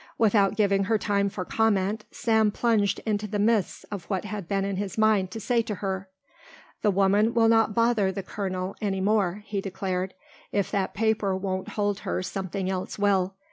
Without 0.17 0.55
giving 0.55 0.85
her 0.85 0.97
time 0.97 1.29
for 1.29 1.45
comment, 1.45 2.05
Sam 2.09 2.49
plunged 2.49 2.97
into 3.05 3.27
the 3.27 3.37
midst 3.37 3.85
of 3.91 4.05
what 4.05 4.25
had 4.25 4.47
been 4.47 4.65
in 4.65 4.77
his 4.77 4.97
mind 4.97 5.29
to 5.29 5.39
say 5.39 5.61
to 5.61 5.75
her. 5.75 6.09
"The 6.81 6.89
woman 6.89 7.35
will 7.35 7.47
not 7.47 7.75
bother 7.75 8.11
the 8.11 8.23
colonel 8.23 8.75
any 8.81 8.99
more," 8.99 9.43
he 9.45 9.61
declared; 9.61 10.15
"if 10.51 10.71
that 10.71 10.95
paper 10.95 11.37
won't 11.37 11.69
hold 11.77 11.99
her 11.99 12.23
something 12.23 12.67
else 12.67 12.97
will. 12.97 13.35